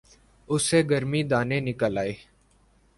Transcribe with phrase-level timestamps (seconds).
[0.49, 2.13] اسے گرمی دانے نکل آئے